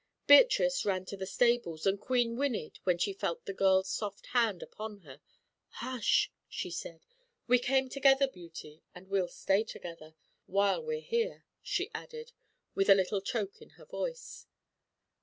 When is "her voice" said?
13.77-14.47